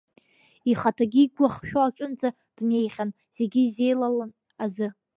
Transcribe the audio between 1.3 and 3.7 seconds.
ахшәо аҿынӡа днеихьан, зегьы